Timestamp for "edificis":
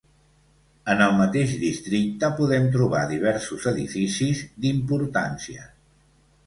3.75-4.43